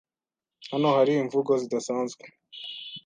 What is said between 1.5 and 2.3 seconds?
zidasanzwe.